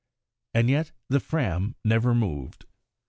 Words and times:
And 0.55 0.67
yet 0.67 0.93
the 1.09 1.19
Fram 1.19 1.75
never 1.85 2.15
moved. 2.15 2.65